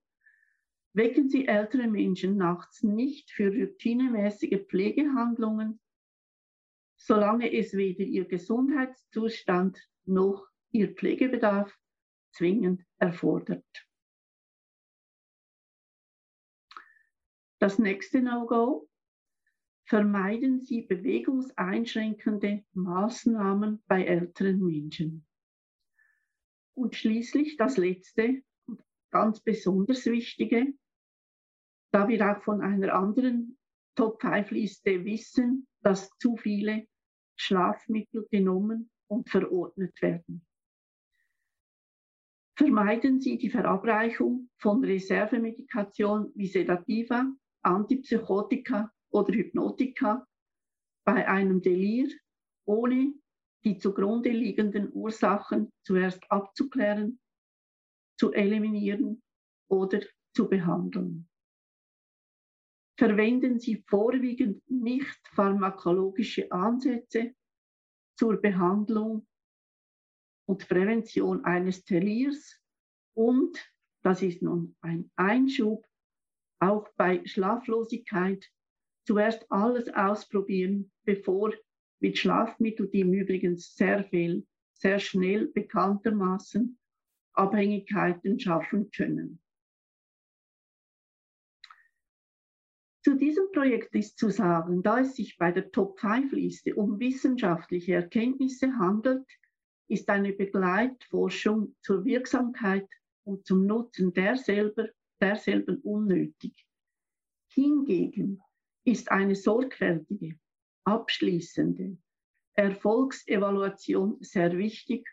Wecken 0.93 1.31
Sie 1.31 1.49
ältere 1.49 1.89
Menschen 1.89 2.37
nachts 2.37 2.85
nicht 2.85 3.33
für 3.33 3.49
routinemäßige 3.49 4.67
Pflegehandlungen, 4.69 5.81
solange 6.95 7.53
es 7.53 7.73
weder 7.73 8.05
Ihr 8.05 8.27
Gesundheitszustand 8.27 9.81
noch 10.05 10.47
Ihr 10.71 10.95
Pflegebedarf 10.95 11.77
zwingend 12.31 12.85
erfordert. 12.99 13.86
Das 17.67 17.81
nächste 17.81 18.23
No-Go 18.23 18.89
vermeiden 19.87 20.61
Sie 20.61 20.83
bewegungseinschränkende 20.83 22.65
Maßnahmen 22.75 23.83
bei 23.89 24.05
älteren 24.05 24.65
Menschen. 24.65 25.27
Und 26.75 26.95
schließlich 26.95 27.57
das 27.57 27.77
letzte 27.77 28.45
und 28.69 28.85
ganz 29.11 29.41
besonders 29.41 30.07
wichtige, 30.07 30.75
da 31.91 32.07
wir 32.07 32.31
auch 32.31 32.41
von 32.45 32.61
einer 32.61 32.95
anderen 32.95 33.59
Top-5-Liste 33.97 35.05
wissen, 35.05 35.67
dass 35.81 36.09
zu 36.21 36.37
viele 36.37 36.87
Schlafmittel 37.35 38.29
genommen 38.31 38.93
und 39.09 39.29
verordnet 39.29 40.01
werden. 40.01 40.47
Vermeiden 42.55 43.21
Sie 43.21 43.39
die 43.39 43.51
Verabreichung 43.51 44.51
von 44.57 44.85
Reservemedikation 44.85 46.31
wie 46.37 46.47
Sedativa, 46.47 47.29
Antipsychotika 47.67 48.93
oder 49.11 49.35
Hypnotika 49.35 50.27
bei 51.05 51.27
einem 51.29 51.61
Delir, 51.61 52.09
ohne 52.65 53.15
die 53.65 53.79
zugrunde 53.79 54.31
liegenden 54.31 54.93
Ursachen 54.93 55.73
zuerst 55.85 56.23
abzuklären, 56.31 57.19
zu 58.19 58.33
eliminieren 58.33 59.23
oder 59.69 60.01
zu 60.35 60.49
behandeln. 60.49 61.29
Verwenden 62.99 63.59
Sie 63.59 63.85
vorwiegend 63.89 64.63
nicht 64.71 65.29
pharmakologische 65.35 66.51
Ansätze 66.51 67.35
zur 68.17 68.41
Behandlung 68.41 69.27
und 70.49 70.67
Prävention 70.69 71.45
eines 71.45 71.85
Teliers 71.85 72.59
und, 73.15 73.59
das 74.03 74.23
ist 74.23 74.41
nun 74.41 74.77
ein 74.81 75.11
Einschub, 75.17 75.85
auch 76.59 76.89
bei 76.97 77.25
Schlaflosigkeit 77.27 78.45
zuerst 79.07 79.51
alles 79.51 79.89
ausprobieren, 79.95 80.91
bevor 81.05 81.53
mit 82.01 82.19
Schlafmitteln, 82.19 82.91
die 82.91 83.01
im 83.01 83.13
Übrigen 83.13 83.57
sehr 83.57 84.05
viel, 84.05 84.47
sehr 84.75 84.99
schnell 84.99 85.47
bekanntermaßen 85.49 86.79
Abhängigkeiten 87.35 88.39
schaffen 88.39 88.91
können. 88.91 89.41
Zu 93.03 93.15
diesem 93.15 93.53
Projekt 93.53 93.95
ist 93.95 94.19
zu 94.19 94.31
sagen, 94.31 94.83
da 94.83 94.99
es 94.99 95.15
sich 95.15 95.39
bei 95.39 95.53
der 95.53 95.71
Top-5-Liste 95.71 96.75
um 96.75 96.99
wissenschaftliche 96.99 97.95
Erkenntnisse 97.95 98.77
handelt, 98.79 99.25
ist 99.89 100.09
eine 100.09 100.33
Begleitforschung 100.33 101.77
zur 101.83 102.05
Wirksamkeit 102.05 102.89
und 103.23 103.47
zum 103.47 103.65
Nutzen 103.65 104.13
derselben, 104.13 104.89
derselben 105.21 105.81
unnötig. 105.83 106.67
Hingegen 107.49 108.43
ist 108.85 109.11
eine 109.11 109.35
sorgfältige, 109.35 110.39
abschließende 110.85 111.97
Erfolgsevaluation 112.55 114.19
sehr 114.21 114.57
wichtig 114.57 115.09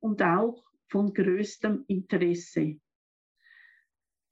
und 0.00 0.22
auch 0.22 0.64
von 0.88 1.12
größtem 1.12 1.84
Interesse. 1.88 2.80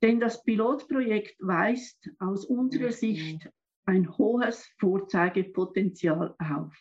Denn 0.02 0.20
das 0.20 0.42
Pilotprojekt 0.44 1.36
weist 1.40 2.10
aus 2.18 2.44
unserer 2.44 2.92
Sicht 2.92 3.48
ein 3.86 4.16
hohes 4.16 4.66
Vorzeigepotenzial 4.78 6.34
auf. 6.38 6.74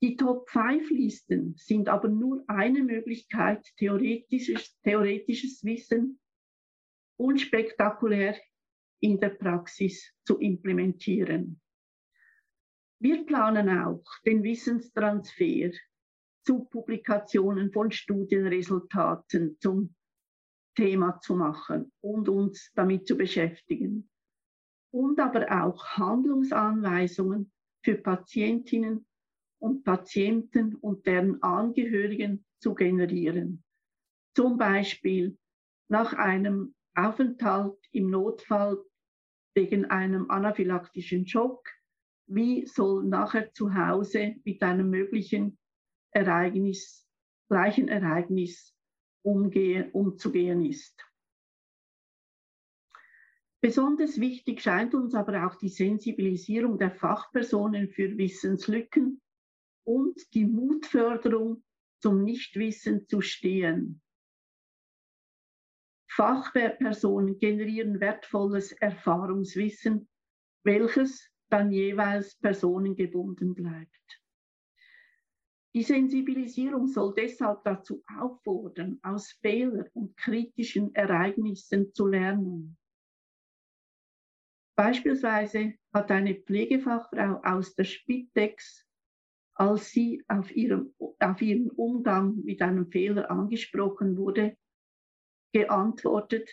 Die 0.00 0.16
Top-5-Listen 0.16 1.54
sind 1.56 1.88
aber 1.88 2.08
nur 2.08 2.44
eine 2.46 2.84
Möglichkeit, 2.84 3.66
theoretisches, 3.76 4.78
theoretisches 4.82 5.64
Wissen 5.64 6.20
unspektakulär 7.18 8.36
in 9.00 9.18
der 9.18 9.30
Praxis 9.30 10.12
zu 10.24 10.38
implementieren. 10.38 11.60
Wir 13.00 13.24
planen 13.26 13.68
auch 13.68 14.04
den 14.24 14.42
Wissenstransfer 14.42 15.72
zu 16.44 16.64
Publikationen 16.64 17.72
von 17.72 17.90
Studienresultaten 17.90 19.56
zum 19.60 19.94
Thema 20.76 21.18
zu 21.20 21.34
machen 21.34 21.92
und 22.00 22.28
uns 22.28 22.70
damit 22.74 23.06
zu 23.06 23.16
beschäftigen. 23.16 24.08
Und 24.92 25.18
aber 25.20 25.64
auch 25.64 25.84
Handlungsanweisungen 25.84 27.52
für 27.84 27.96
Patientinnen 27.96 29.07
und 29.58 29.84
Patienten 29.84 30.74
und 30.76 31.06
deren 31.06 31.42
Angehörigen 31.42 32.44
zu 32.60 32.74
generieren. 32.74 33.64
Zum 34.34 34.58
Beispiel 34.58 35.36
nach 35.88 36.12
einem 36.12 36.74
Aufenthalt 36.94 37.78
im 37.92 38.10
Notfall 38.10 38.78
wegen 39.54 39.86
einem 39.86 40.30
anaphylaktischen 40.30 41.26
Schock, 41.26 41.68
wie 42.26 42.66
soll 42.66 43.04
nachher 43.04 43.52
zu 43.52 43.74
Hause 43.74 44.36
mit 44.44 44.62
einem 44.62 44.90
möglichen 44.90 45.58
Ereignis, 46.10 47.08
gleichen 47.48 47.88
Ereignis 47.88 48.74
umgehen, 49.22 49.90
umzugehen 49.92 50.64
ist. 50.64 51.04
Besonders 53.60 54.20
wichtig 54.20 54.60
scheint 54.60 54.94
uns 54.94 55.14
aber 55.14 55.46
auch 55.46 55.56
die 55.56 55.68
Sensibilisierung 55.68 56.78
der 56.78 56.92
Fachpersonen 56.92 57.88
für 57.88 58.16
Wissenslücken 58.16 59.20
und 59.88 60.34
die 60.34 60.44
Mutförderung 60.44 61.64
zum 62.02 62.22
Nichtwissen 62.22 63.08
zu 63.08 63.22
stehen. 63.22 64.02
Fachpersonen 66.10 67.38
generieren 67.38 67.98
wertvolles 67.98 68.72
Erfahrungswissen, 68.72 70.06
welches 70.62 71.30
dann 71.48 71.72
jeweils 71.72 72.36
personengebunden 72.36 73.54
bleibt. 73.54 74.20
Die 75.74 75.82
Sensibilisierung 75.82 76.86
soll 76.88 77.14
deshalb 77.14 77.64
dazu 77.64 78.04
auffordern, 78.18 78.98
aus 79.02 79.30
Fehlern 79.40 79.88
und 79.94 80.18
kritischen 80.18 80.94
Ereignissen 80.94 81.94
zu 81.94 82.08
lernen. 82.08 82.76
Beispielsweise 84.76 85.78
hat 85.94 86.10
eine 86.10 86.34
Pflegefachfrau 86.34 87.40
aus 87.42 87.74
der 87.74 87.84
Spitex, 87.84 88.87
als 89.58 89.90
sie 89.90 90.24
auf, 90.28 90.54
ihrem, 90.54 90.94
auf 91.18 91.42
ihren 91.42 91.70
Umgang 91.70 92.36
mit 92.44 92.62
einem 92.62 92.90
Fehler 92.90 93.30
angesprochen 93.30 94.16
wurde, 94.16 94.56
geantwortet, 95.52 96.48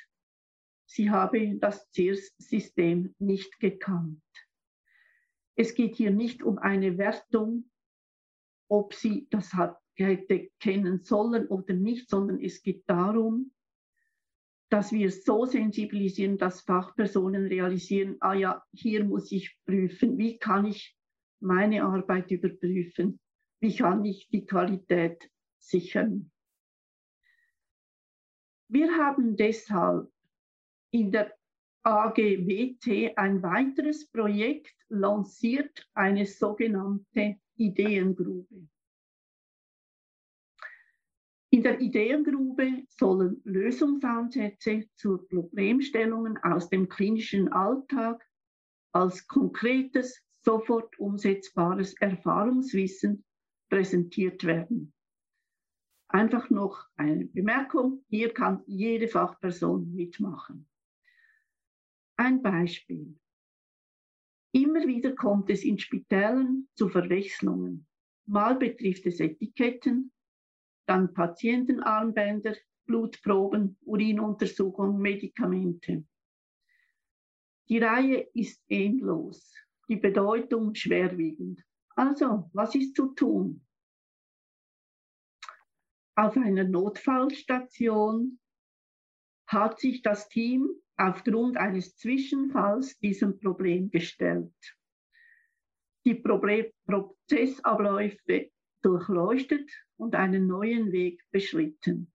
sie 0.86 1.10
habe 1.10 1.58
das 1.58 1.89
CIRS-System 1.94 3.15
nicht 3.20 3.60
gekannt. 3.60 4.22
Es 5.56 5.74
geht 5.74 5.96
hier 5.96 6.12
nicht 6.12 6.44
um 6.44 6.58
eine 6.58 6.98
Wertung 6.98 7.70
ob 8.68 8.94
sie 8.94 9.28
das 9.30 9.52
hätte 9.96 10.50
kennen 10.60 11.04
sollen 11.04 11.48
oder 11.48 11.74
nicht, 11.74 12.10
sondern 12.10 12.39
es 12.41 12.62
geht 12.62 12.84
darum, 12.88 13.52
dass 14.70 14.91
wir 14.91 15.12
so 15.12 15.46
sensibilisieren, 15.46 16.38
dass 16.38 16.62
Fachpersonen 16.62 17.46
realisieren, 17.46 18.18
ah 18.20 18.34
ja, 18.34 18.63
hier 18.74 19.06
muss 19.06 19.32
ich 19.32 19.58
prüfen, 19.65 20.18
wie 20.18 20.38
kann 20.38 20.65
ich 20.65 20.94
meine 21.39 21.84
Arbeit 21.84 22.32
überprüfen, 22.32 23.19
wie 23.60 23.76
kann 23.76 24.04
ich 24.06 24.28
die 24.30 24.45
Qualität 24.45 25.30
sichern. 25.58 26.32
Wir 28.67 28.91
haben 28.98 29.36
deshalb 29.36 30.12
in 30.91 31.12
der 31.12 31.36
AGWT 31.84 33.15
ein 33.15 33.43
weiteres 33.43 34.10
Projekt 34.10 34.76
lanciert, 34.89 35.88
eine 35.93 36.26
sogenannte 36.26 37.39
Ideengrube. 37.58 38.67
In 41.52 41.63
der 41.63 41.80
Ideengrube 41.80 42.86
sollen 42.89 43.39
Lösungsansätze 43.45 44.89
zu 44.95 45.19
Problemstellungen 45.30 46.38
aus 46.39 46.69
dem 46.69 46.89
klinischen 46.89 47.54
Alltag 47.54 48.28
als 48.91 49.28
konkretes, 49.28 50.24
sofort 50.45 50.97
umsetzbares 50.99 51.95
Erfahrungswissen 51.99 53.25
präsentiert 53.67 54.43
werden. 54.43 54.93
Einfach 56.08 56.51
noch 56.51 56.88
eine 56.95 57.25
Bemerkung, 57.25 58.05
hier 58.08 58.31
kann 58.31 58.62
jede 58.67 59.08
Fachperson 59.08 59.91
mitmachen. 59.93 60.69
Ein 62.15 62.43
Beispiel. 62.43 63.19
Immer 64.51 64.86
wieder 64.88 65.13
kommt 65.15 65.49
es 65.49 65.63
in 65.63 65.79
Spitälern 65.79 66.67
zu 66.75 66.89
Verwechslungen. 66.89 67.88
Mal 68.27 68.55
betrifft 68.55 69.05
es 69.08 69.19
Etiketten, 69.19 70.12
dann 70.86 71.13
Patientenarmbänder, 71.13 72.55
Blutproben, 72.86 73.77
Urinuntersuchungen, 73.81 75.01
Medikamente. 75.01 76.05
Die 77.67 77.79
Reihe 77.79 78.29
ist 78.34 78.63
endlos, 78.69 79.55
die 79.88 79.98
Bedeutung 79.98 80.74
schwerwiegend. 80.76 81.63
Also, 81.95 82.50
was 82.54 82.76
ist 82.76 82.95
zu 82.95 83.13
tun? 83.13 83.65
Auf 86.15 86.38
einer 86.38 86.63
Notfallstation 86.63 88.39
hat 89.48 89.80
sich 89.80 90.02
das 90.02 90.30
Team 90.30 90.69
aufgrund 90.98 91.58
eines 91.58 91.98
Zwischenfalls 91.98 92.98
diesem 93.00 93.39
Problem 93.39 93.89
gestellt. 93.89 94.54
Die 96.06 96.15
Problem 96.15 96.71
Prozessabläufe 96.86 98.52
durchleuchtet 98.82 99.69
und 99.98 100.15
einen 100.15 100.48
neuen 100.48 100.91
Weg 100.91 101.21
beschritten. 101.32 102.12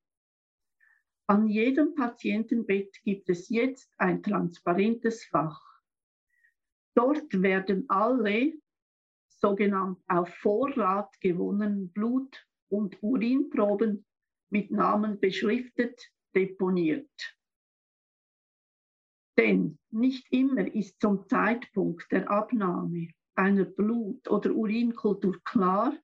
An 1.27 1.47
jedem 1.47 1.95
Patientenbett 1.95 3.03
gibt 3.05 3.29
es 3.29 3.49
jetzt 3.49 3.93
ein 3.99 4.23
transparentes 4.23 5.25
Fach. 5.27 5.70
Dort 6.95 7.43
werden 7.43 7.85
alle 7.89 8.53
sogenannt 9.29 10.03
auf 10.07 10.29
Vorrat 10.35 11.21
gewonnenen 11.21 11.91
Blut- 11.93 12.47
und 12.69 13.03
Urinproben 13.03 14.05
mit 14.51 14.71
Namen 14.71 15.19
beschriftet 15.19 16.01
deponiert. 16.35 17.11
Denn 19.39 19.79
nicht 19.91 20.31
immer 20.33 20.67
ist 20.75 21.01
zum 21.01 21.27
Zeitpunkt 21.29 22.11
der 22.13 22.31
Abnahme 22.31 23.09
einer 23.35 23.65
Blut- 23.65 24.29
oder 24.29 24.53
Urinkultur 24.55 25.41
klar, 25.45 25.97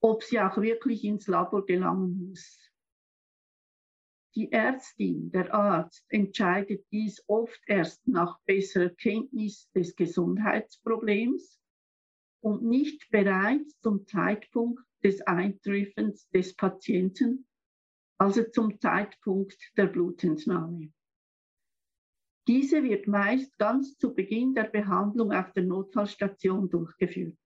ob 0.00 0.22
sie 0.22 0.40
auch 0.40 0.56
wirklich 0.56 1.04
ins 1.04 1.26
Labor 1.26 1.66
gelangen 1.66 2.28
muss. 2.28 2.73
Die 4.36 4.50
Ärztin, 4.50 5.30
der 5.30 5.54
Arzt 5.54 6.04
entscheidet 6.08 6.84
dies 6.90 7.22
oft 7.28 7.60
erst 7.66 8.06
nach 8.08 8.40
besserer 8.46 8.90
Kenntnis 8.90 9.70
des 9.70 9.94
Gesundheitsproblems 9.94 11.60
und 12.40 12.64
nicht 12.64 13.08
bereits 13.10 13.78
zum 13.80 14.04
Zeitpunkt 14.06 14.82
des 15.04 15.20
Eintreffens 15.22 16.28
des 16.30 16.56
Patienten, 16.56 17.46
also 18.18 18.42
zum 18.50 18.80
Zeitpunkt 18.80 19.56
der 19.76 19.86
Blutentnahme. 19.86 20.92
Diese 22.48 22.82
wird 22.82 23.06
meist 23.06 23.56
ganz 23.56 23.96
zu 23.98 24.14
Beginn 24.14 24.52
der 24.54 24.64
Behandlung 24.64 25.32
auf 25.32 25.52
der 25.52 25.62
Notfallstation 25.62 26.68
durchgeführt. 26.68 27.38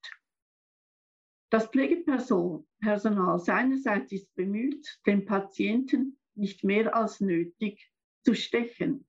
Das 1.51 1.67
Pflegepersonal 1.67 3.39
seinerseits 3.39 4.13
ist 4.13 4.35
bemüht, 4.35 5.01
den 5.07 5.25
Patienten 5.25 6.19
nicht 6.39 6.65
mehr 6.65 6.95
als 6.95 7.21
nötig 7.21 7.91
zu 8.25 8.35
stechen. 8.35 9.07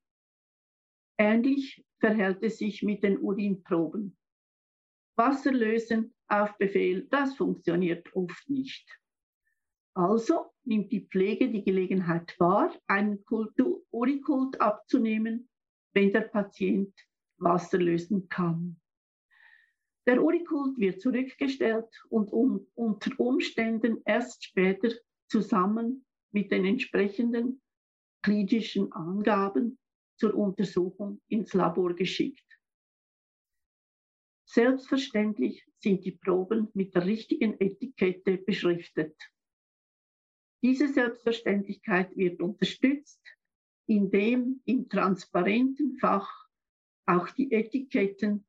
Ähnlich 1.17 1.85
verhält 1.99 2.43
es 2.43 2.57
sich 2.57 2.83
mit 2.83 3.03
den 3.03 3.19
Urinproben. 3.19 4.17
Wasser 5.15 5.51
lösen 5.51 6.13
auf 6.27 6.57
Befehl, 6.57 7.07
das 7.09 7.35
funktioniert 7.35 8.15
oft 8.15 8.49
nicht. 8.49 8.87
Also 9.93 10.51
nimmt 10.63 10.91
die 10.91 11.07
Pflege 11.07 11.49
die 11.49 11.63
Gelegenheit 11.63 12.39
wahr, 12.39 12.73
einen 12.87 13.23
Urikult 13.91 14.61
abzunehmen, 14.61 15.49
wenn 15.93 16.13
der 16.13 16.21
Patient 16.21 16.93
Wasser 17.37 17.79
lösen 17.79 18.29
kann. 18.29 18.79
Der 20.07 20.23
Urikult 20.23 20.77
wird 20.77 21.01
zurückgestellt 21.01 21.89
und 22.09 22.31
um, 22.31 22.65
unter 22.75 23.11
Umständen 23.19 24.01
erst 24.05 24.43
später 24.43 24.89
zusammen 25.27 26.05
mit 26.31 26.51
den 26.51 26.65
entsprechenden 26.65 27.61
klinischen 28.21 28.91
Angaben 28.91 29.79
zur 30.17 30.33
Untersuchung 30.35 31.21
ins 31.27 31.53
Labor 31.53 31.93
geschickt. 31.93 32.45
Selbstverständlich 34.45 35.65
sind 35.79 36.03
die 36.03 36.11
Proben 36.11 36.69
mit 36.73 36.95
der 36.95 37.05
richtigen 37.05 37.59
Etikette 37.59 38.37
beschriftet. 38.37 39.15
Diese 40.61 40.91
Selbstverständlichkeit 40.91 42.15
wird 42.17 42.41
unterstützt, 42.41 43.21
indem 43.87 44.61
im 44.65 44.89
transparenten 44.89 45.97
Fach 45.99 46.47
auch 47.05 47.29
die 47.29 47.51
Etiketten 47.51 48.45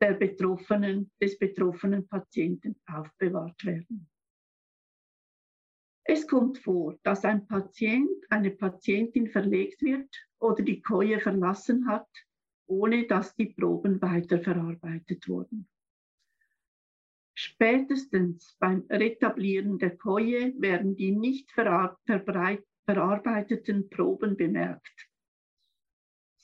der 0.00 0.14
betroffenen, 0.14 1.10
des 1.20 1.38
betroffenen 1.38 2.08
Patienten 2.08 2.80
aufbewahrt 2.86 3.64
werden. 3.64 4.11
Es 6.04 6.26
kommt 6.26 6.58
vor, 6.58 6.98
dass 7.04 7.24
ein 7.24 7.46
Patient, 7.46 8.10
eine 8.28 8.50
Patientin 8.50 9.28
verlegt 9.28 9.82
wird 9.82 10.10
oder 10.40 10.62
die 10.62 10.82
Koje 10.82 11.20
verlassen 11.20 11.86
hat, 11.86 12.08
ohne 12.66 13.06
dass 13.06 13.36
die 13.36 13.46
Proben 13.46 14.02
weiterverarbeitet 14.02 15.28
wurden. 15.28 15.68
Spätestens 17.34 18.56
beim 18.58 18.84
Retablieren 18.90 19.78
der 19.78 19.96
Koje 19.96 20.52
werden 20.58 20.96
die 20.96 21.12
nicht 21.12 21.52
verarbeiteten 21.52 23.88
Proben 23.88 24.36
bemerkt. 24.36 25.11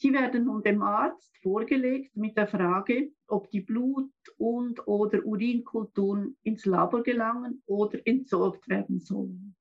Sie 0.00 0.12
werden 0.12 0.44
nun 0.44 0.62
dem 0.62 0.80
Arzt 0.80 1.36
vorgelegt 1.42 2.16
mit 2.16 2.36
der 2.36 2.46
Frage, 2.46 3.10
ob 3.26 3.50
die 3.50 3.62
Blut- 3.62 4.12
und 4.36 4.86
oder 4.86 5.24
Urinkulturen 5.24 6.36
ins 6.44 6.64
Labor 6.66 7.02
gelangen 7.02 7.64
oder 7.66 7.98
entsorgt 8.06 8.68
werden 8.68 9.00
sollen. 9.00 9.56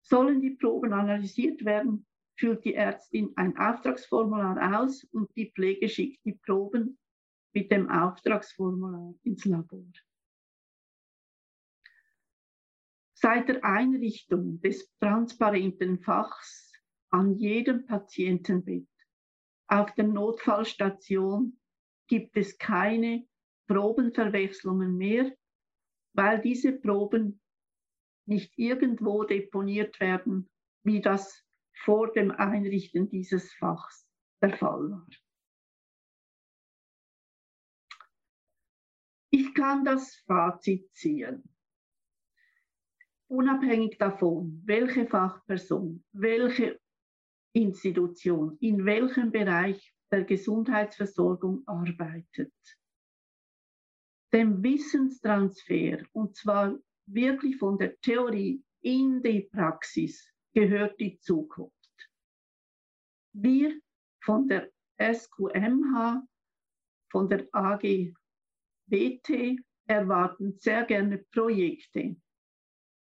Sollen 0.00 0.40
die 0.40 0.56
Proben 0.56 0.92
analysiert 0.92 1.64
werden, 1.64 2.04
füllt 2.36 2.64
die 2.64 2.74
Ärztin 2.74 3.32
ein 3.36 3.56
Auftragsformular 3.56 4.80
aus 4.80 5.04
und 5.12 5.30
die 5.36 5.52
Pflege 5.52 5.88
schickt 5.88 6.24
die 6.24 6.32
Proben 6.32 6.98
mit 7.52 7.70
dem 7.70 7.88
Auftragsformular 7.88 9.14
ins 9.22 9.44
Labor. 9.44 9.84
Seit 13.14 13.48
der 13.48 13.64
Einrichtung 13.64 14.60
des 14.60 14.92
transparenten 14.98 16.00
Fachs 16.00 16.71
an 17.12 17.34
jedem 17.34 17.86
Patientenbett. 17.86 18.88
Auf 19.68 19.94
der 19.94 20.06
Notfallstation 20.06 21.58
gibt 22.08 22.36
es 22.36 22.58
keine 22.58 23.26
Probenverwechslungen 23.66 24.96
mehr, 24.96 25.36
weil 26.14 26.40
diese 26.40 26.72
Proben 26.72 27.40
nicht 28.26 28.58
irgendwo 28.58 29.24
deponiert 29.24 30.00
werden, 30.00 30.48
wie 30.84 31.00
das 31.00 31.44
vor 31.84 32.12
dem 32.12 32.30
Einrichten 32.30 33.08
dieses 33.08 33.52
Fachs 33.54 34.06
der 34.40 34.56
Fall 34.56 34.90
war. 34.90 35.06
Ich 39.30 39.54
kann 39.54 39.84
das 39.84 40.16
Fazit 40.26 40.92
ziehen. 40.94 41.42
Unabhängig 43.28 43.96
davon, 43.98 44.62
welche 44.66 45.06
Fachperson, 45.06 46.04
welche 46.12 46.78
Institution 47.54 48.56
in 48.60 48.84
welchem 48.84 49.30
Bereich 49.30 49.94
der 50.10 50.24
Gesundheitsversorgung 50.24 51.62
arbeitet. 51.66 52.52
Dem 54.32 54.62
Wissenstransfer, 54.62 56.04
und 56.12 56.36
zwar 56.36 56.78
wirklich 57.06 57.56
von 57.56 57.78
der 57.78 57.98
Theorie 58.00 58.62
in 58.80 59.22
die 59.22 59.42
Praxis, 59.42 60.26
gehört 60.54 60.98
die 61.00 61.18
Zukunft. 61.18 62.10
Wir 63.34 63.80
von 64.22 64.48
der 64.48 64.70
SQMH, 64.98 66.22
von 67.10 67.28
der 67.28 67.46
AGWT 67.52 68.14
erwarten 69.86 70.58
sehr 70.58 70.84
gerne 70.84 71.18
Projekte 71.18 72.16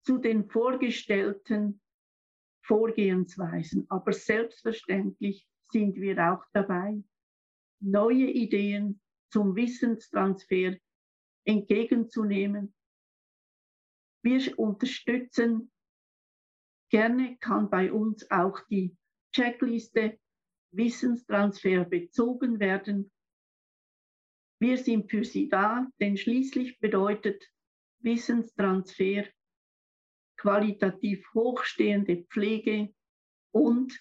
zu 0.04 0.18
den 0.18 0.50
vorgestellten 0.50 1.82
Vorgehensweisen. 2.68 3.86
Aber 3.90 4.14
selbstverständlich 4.14 5.48
sind 5.72 5.96
wir 5.96 6.18
auch 6.32 6.44
dabei, 6.54 7.02
neue 7.80 8.26
Ideen 8.26 9.02
zum 9.32 9.56
Wissenstransfer 9.56 10.78
entgegenzunehmen. 11.46 12.74
Wir 14.24 14.60
unterstützen, 14.60 15.72
gerne 16.90 17.38
kann 17.38 17.70
bei 17.70 17.92
uns 17.92 18.30
auch 18.32 18.60
die 18.70 18.96
Checkliste 19.34 20.20
Wissenstransfer 20.72 21.86
bezogen 21.86 22.60
werden. 22.60 23.12
Wir 24.60 24.78
sind 24.78 25.10
für 25.10 25.24
Sie 25.24 25.48
da, 25.48 25.88
denn 26.00 26.18
schließlich 26.18 26.80
bedeutet 26.80 27.44
Wissenstransfer 28.00 29.26
qualitativ 30.38 31.26
hochstehende 31.34 32.24
Pflege 32.30 32.94
und 33.52 33.94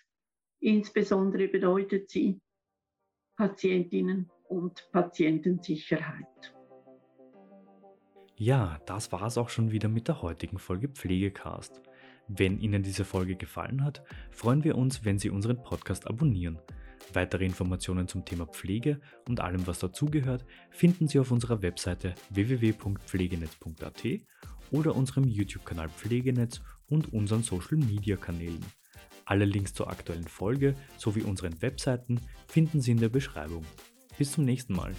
insbesondere 0.61 1.49
bedeutet 1.49 2.11
sie 2.11 2.41
Patientinnen 3.37 4.31
und 4.49 4.89
Patientensicherheit. 4.93 6.55
Ja, 8.37 8.79
das 8.87 9.13
war 9.13 9.23
es 9.23 9.39
auch 9.39 9.49
schon 9.49 9.71
wieder 9.71 9.89
mit 9.89 10.09
der 10.09 10.21
heutigen 10.23 10.59
Folge 10.59 10.89
Pflegecast. 10.89 11.81
Wenn 12.29 12.59
Ihnen 12.59 12.83
diese 12.83 13.05
Folge 13.05 13.37
gefallen 13.37 13.85
hat, 13.85 14.03
freuen 14.31 14.65
wir 14.65 14.77
uns, 14.77 15.05
wenn 15.05 15.19
Sie 15.19 15.31
unseren 15.31 15.63
Podcast 15.63 16.07
abonnieren. 16.07 16.59
Weitere 17.13 17.45
Informationen 17.45 18.09
zum 18.09 18.25
Thema 18.25 18.47
Pflege 18.47 19.01
und 19.29 19.41
allem, 19.41 19.67
was 19.67 19.79
dazugehört, 19.79 20.45
finden 20.71 21.09
Sie 21.09 21.19
auf 21.19 21.31
unserer 21.31 21.63
Webseite 21.63 22.15
www.pflegenetz.at 22.31 24.05
oder 24.71 24.95
unserem 24.95 25.29
YouTube-Kanal 25.29 25.89
Pflegenetz 25.89 26.61
und 26.89 27.13
unseren 27.13 27.43
Social-Media-Kanälen. 27.43 28.65
Alle 29.25 29.45
Links 29.45 29.75
zur 29.75 29.91
aktuellen 29.91 30.29
Folge 30.29 30.77
sowie 30.97 31.23
unseren 31.23 31.61
Webseiten 31.61 32.21
finden 32.47 32.81
Sie 32.81 32.93
in 32.93 33.01
der 33.01 33.09
Beschreibung. 33.09 33.65
Bis 34.17 34.33
zum 34.33 34.45
nächsten 34.45 34.75
Mal. 34.75 34.93